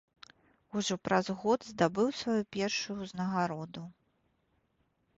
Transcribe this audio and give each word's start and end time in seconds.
Ужо 0.79 0.93
праз 1.07 1.29
год 1.43 1.59
здабыў 1.71 2.07
сваю 2.23 2.41
першую 2.59 2.95
ўзнагароду. 3.05 3.89